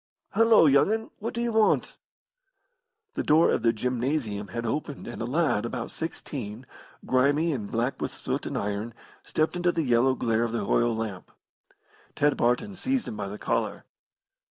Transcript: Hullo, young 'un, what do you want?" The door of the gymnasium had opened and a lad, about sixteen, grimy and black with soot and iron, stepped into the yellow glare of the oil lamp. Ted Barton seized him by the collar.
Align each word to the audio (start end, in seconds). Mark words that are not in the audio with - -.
Hullo, 0.33 0.65
young 0.65 0.91
'un, 0.91 1.11
what 1.19 1.35
do 1.35 1.41
you 1.43 1.51
want?" 1.51 1.95
The 3.13 3.21
door 3.21 3.51
of 3.51 3.61
the 3.61 3.71
gymnasium 3.71 4.47
had 4.47 4.65
opened 4.65 5.05
and 5.05 5.21
a 5.21 5.25
lad, 5.25 5.63
about 5.63 5.91
sixteen, 5.91 6.65
grimy 7.05 7.53
and 7.53 7.69
black 7.69 8.01
with 8.01 8.11
soot 8.11 8.47
and 8.47 8.57
iron, 8.57 8.95
stepped 9.23 9.55
into 9.55 9.71
the 9.71 9.83
yellow 9.83 10.15
glare 10.15 10.41
of 10.41 10.53
the 10.53 10.65
oil 10.65 10.95
lamp. 10.95 11.29
Ted 12.15 12.35
Barton 12.35 12.73
seized 12.73 13.07
him 13.07 13.15
by 13.15 13.27
the 13.27 13.37
collar. 13.37 13.85